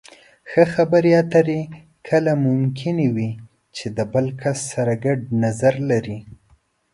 ښه 0.49 0.63
خبرې 0.73 1.11
اترې 1.21 1.61
کله 2.07 2.31
ممکنې 2.47 3.07
وي 3.15 3.31
چې 3.75 3.85
د 3.97 3.99
بل 4.13 4.25
کس 4.41 4.57
سره 4.73 4.93
ګډ 5.05 5.19
نظر 5.43 5.73
لرئ. 5.89 6.19